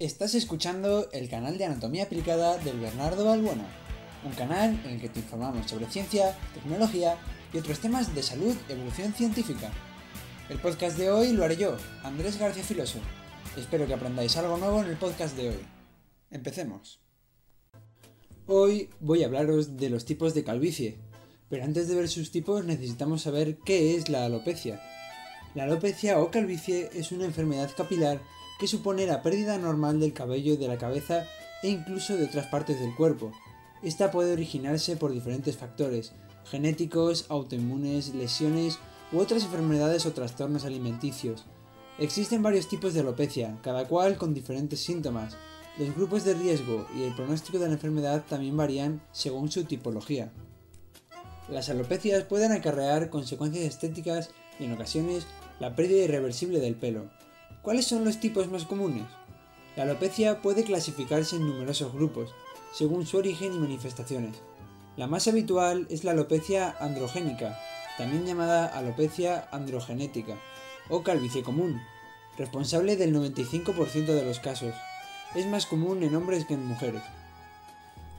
[0.00, 3.66] Estás escuchando el canal de Anatomía Aplicada del Bernardo Balbuena,
[4.24, 7.16] un canal en el que te informamos sobre ciencia, tecnología
[7.52, 9.72] y otros temas de salud y evolución científica.
[10.48, 13.00] El podcast de hoy lo haré yo, Andrés García Filoso.
[13.56, 15.66] Espero que aprendáis algo nuevo en el podcast de hoy.
[16.30, 17.00] Empecemos.
[18.46, 20.96] Hoy voy a hablaros de los tipos de calvicie,
[21.48, 24.80] pero antes de ver sus tipos necesitamos saber qué es la alopecia.
[25.56, 28.20] La alopecia o calvicie es una enfermedad capilar
[28.58, 31.26] que supone la pérdida normal del cabello de la cabeza
[31.62, 33.32] e incluso de otras partes del cuerpo.
[33.82, 36.12] Esta puede originarse por diferentes factores,
[36.44, 38.78] genéticos, autoinmunes, lesiones
[39.12, 41.44] u otras enfermedades o trastornos alimenticios.
[41.98, 45.36] Existen varios tipos de alopecia, cada cual con diferentes síntomas.
[45.78, 50.32] Los grupos de riesgo y el pronóstico de la enfermedad también varían según su tipología.
[51.48, 55.26] Las alopecias pueden acarrear consecuencias estéticas y en ocasiones
[55.60, 57.10] la pérdida irreversible del pelo.
[57.62, 59.04] ¿Cuáles son los tipos más comunes?
[59.76, 62.34] La alopecia puede clasificarse en numerosos grupos,
[62.72, 64.36] según su origen y manifestaciones.
[64.96, 67.58] La más habitual es la alopecia androgénica,
[67.96, 70.38] también llamada alopecia androgenética,
[70.88, 71.80] o calvicie común,
[72.36, 74.74] responsable del 95% de los casos.
[75.34, 77.02] Es más común en hombres que en mujeres.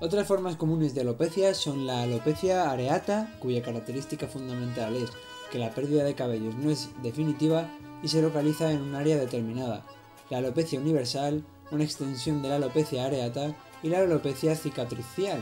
[0.00, 5.10] Otras formas comunes de alopecia son la alopecia areata, cuya característica fundamental es
[5.50, 7.68] que la pérdida de cabellos no es definitiva
[8.00, 9.84] y se localiza en un área determinada,
[10.30, 15.40] la alopecia universal, una extensión de la alopecia areata y la alopecia cicatricial,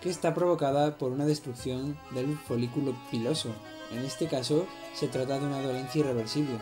[0.00, 3.50] que está provocada por una destrucción del folículo piloso.
[3.92, 6.58] En este caso, se trata de una dolencia irreversible.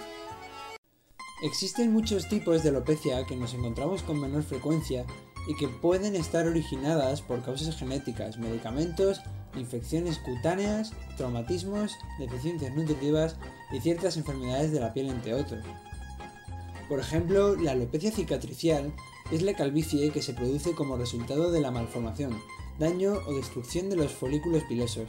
[1.44, 5.06] Existen muchos tipos de alopecia que nos encontramos con menor frecuencia
[5.48, 9.22] y que pueden estar originadas por causas genéticas, medicamentos,
[9.56, 13.36] infecciones cutáneas, traumatismos, deficiencias nutritivas
[13.72, 15.64] y ciertas enfermedades de la piel entre otros.
[16.88, 18.92] Por ejemplo, la alopecia cicatricial
[19.32, 22.38] es la calvicie que se produce como resultado de la malformación,
[22.78, 25.08] daño o destrucción de los folículos pilosos.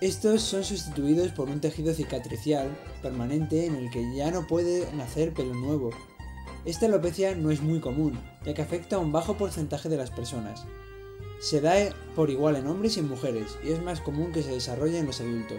[0.00, 2.68] Estos son sustituidos por un tejido cicatricial
[3.00, 5.90] permanente en el que ya no puede nacer pelo nuevo.
[6.64, 10.10] Esta alopecia no es muy común, ya que afecta a un bajo porcentaje de las
[10.10, 10.64] personas.
[11.38, 11.74] Se da
[12.16, 15.06] por igual en hombres y en mujeres, y es más común que se desarrolle en
[15.06, 15.58] los adultos.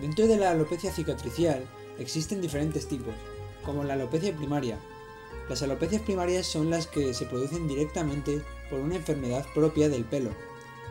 [0.00, 1.64] Dentro de la alopecia cicatricial
[1.98, 3.14] existen diferentes tipos,
[3.64, 4.78] como la alopecia primaria.
[5.48, 10.30] Las alopecias primarias son las que se producen directamente por una enfermedad propia del pelo.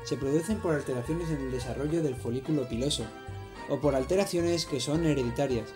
[0.04, 3.06] Se producen por alteraciones en el desarrollo del folículo piloso,
[3.70, 5.70] o por alteraciones que son hereditarias.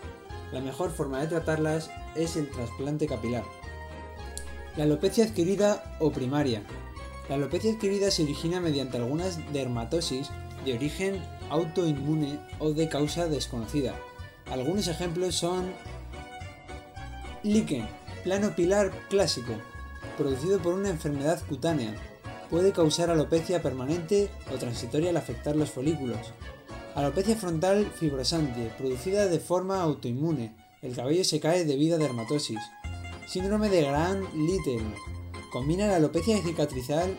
[0.52, 3.44] La mejor forma de tratarlas es el trasplante capilar.
[4.76, 6.64] La alopecia adquirida o primaria.
[7.30, 10.30] La alopecia adquirida se origina mediante algunas dermatosis
[10.66, 13.96] de origen autoinmune o de causa desconocida.
[14.50, 15.74] Algunos ejemplos son
[17.44, 17.88] líquen,
[18.24, 19.54] plano pilar clásico,
[20.18, 21.96] producido por una enfermedad cutánea.
[22.50, 26.20] Puede causar alopecia permanente o transitoria al afectar los folículos.
[26.96, 30.56] Alopecia frontal fibrosante, producida de forma autoinmune.
[30.82, 32.60] El cabello se cae debido a dermatosis.
[33.28, 34.94] Síndrome de Grant-Little.
[35.52, 37.18] Combina la alopecia cicatrizal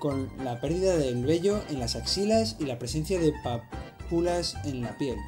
[0.00, 4.96] con la pérdida del vello en las axilas y la presencia de pápulas en la
[4.96, 5.18] piel.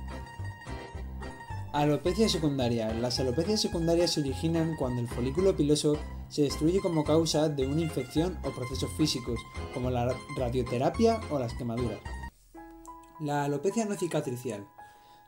[1.73, 2.95] Alopecia secundaria.
[2.95, 5.99] Las alopecias secundarias se originan cuando el folículo piloso
[6.31, 9.39] se destruye como causa de una infección o procesos físicos,
[9.75, 12.01] como la radioterapia o las quemaduras.
[13.21, 14.67] La alopecia no cicatricial.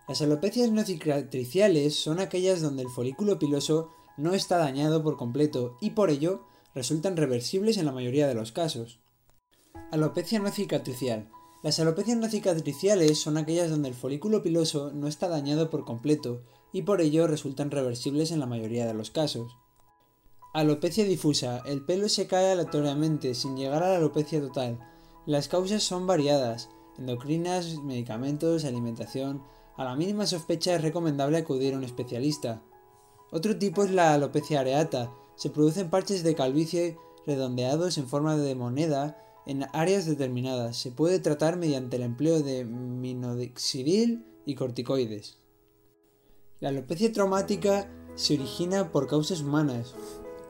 [0.09, 5.77] Las alopecias no cicatriciales son aquellas donde el folículo piloso no está dañado por completo
[5.83, 9.01] y por ello resultan reversibles en la mayoría de los casos.
[9.93, 11.29] Alopecia no cicatricial.
[11.63, 16.43] Las alopecias no cicatriciales son aquellas donde el folículo piloso no está dañado por completo
[16.73, 19.57] y por ello resultan reversibles en la mayoría de los casos.
[20.55, 21.63] Alopecia difusa.
[21.67, 24.79] El pelo se cae aleatoriamente sin llegar a la alopecia total.
[25.27, 29.43] Las causas son variadas, endocrinas, medicamentos, alimentación.
[29.79, 32.65] A la mínima sospecha es recomendable acudir a un especialista.
[33.31, 35.15] Otro tipo es la alopecia areata.
[35.37, 36.99] Se producen parches de calvicie
[37.29, 39.17] redondeados en forma de moneda
[39.47, 40.77] en áreas determinadas.
[40.77, 45.39] Se puede tratar mediante el empleo de minoxidil y corticoides.
[46.59, 49.95] La alopecia traumática se origina por causas humanas,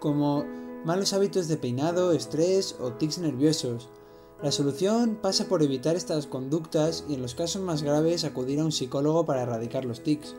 [0.00, 0.46] como
[0.86, 3.90] malos hábitos de peinado, estrés o tics nerviosos.
[4.40, 8.64] La solución pasa por evitar estas conductas y en los casos más graves acudir a
[8.64, 10.36] un psicólogo para erradicar los tics.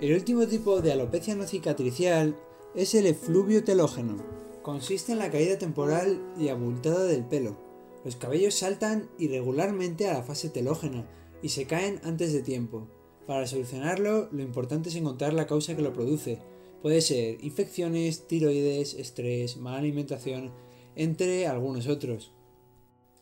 [0.00, 2.34] El último tipo de alopecia no cicatricial
[2.74, 4.16] es el efluvio telógeno.
[4.62, 7.58] Consiste en la caída temporal y abultada del pelo.
[8.06, 11.06] Los cabellos saltan irregularmente a la fase telógena
[11.42, 12.88] y se caen antes de tiempo.
[13.26, 16.40] Para solucionarlo, lo importante es encontrar la causa que lo produce.
[16.80, 20.52] Puede ser infecciones, tiroides, estrés, mala alimentación,
[20.94, 22.32] entre algunos otros.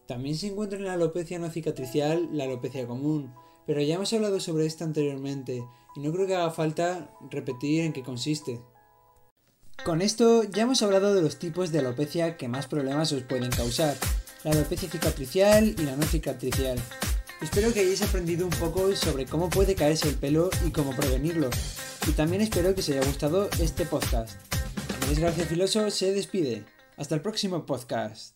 [0.06, 3.33] También se encuentra en la alopecia no cicatricial la alopecia común,
[3.67, 5.65] pero ya hemos hablado sobre esto anteriormente
[5.97, 8.61] y no creo que haga falta repetir en qué consiste.
[9.85, 13.51] Con esto ya hemos hablado de los tipos de alopecia que más problemas os pueden
[13.51, 13.97] causar,
[14.43, 16.79] la alopecia cicatricial y la no cicatricial.
[17.41, 21.51] Espero que hayáis aprendido un poco sobre cómo puede caerse el pelo y cómo prevenirlo.
[22.06, 24.39] Y también espero que os haya gustado este podcast.
[25.03, 26.65] Andrés García Filoso se despide.
[26.97, 28.33] Hasta el próximo podcast.